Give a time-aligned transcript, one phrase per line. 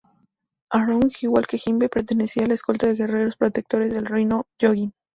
[0.71, 4.95] Arlong, igual que Jinbe, pertenecían a la escolta de guerreros protectores del reino Gyojin.